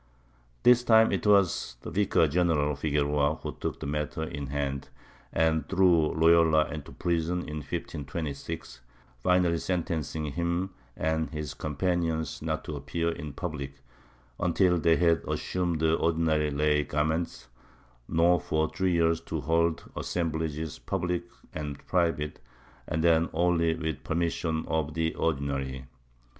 This 0.63 0.83
time 0.83 1.11
it 1.11 1.27
was 1.27 1.77
Vicar 1.83 2.27
general 2.27 2.75
Figueroa 2.75 3.35
who 3.35 3.51
took 3.53 3.79
the 3.79 3.85
matter 3.85 4.23
in 4.23 4.47
hand 4.47 4.89
and 5.31 5.69
threw 5.69 6.07
Loyola 6.13 6.67
into 6.69 6.91
prison, 6.91 7.47
in 7.47 7.57
1527, 7.57 8.81
finally 9.19 9.59
sentencing 9.59 10.25
him 10.33 10.71
and 10.97 11.29
his 11.29 11.53
companions 11.53 12.41
not 12.41 12.63
to 12.63 12.75
appear 12.75 13.11
in 13.11 13.33
public 13.33 13.75
imtil 14.39 14.81
they 14.81 14.95
had 14.95 15.21
assumed 15.27 15.79
the 15.79 15.93
ordinary 15.93 16.49
lay 16.49 16.83
garments, 16.83 17.47
nor 18.07 18.39
for 18.39 18.69
three 18.71 18.93
years 18.93 19.21
to 19.21 19.41
hold 19.41 19.83
assemblages 19.95 20.79
public 20.79 21.25
or 21.55 21.75
private 21.85 22.39
and 22.87 23.03
then 23.03 23.29
only 23.33 23.75
with 23.75 24.03
ipermission 24.03 24.67
of 24.67 24.95
the 24.95 25.13
Ordinary.' 25.13 25.85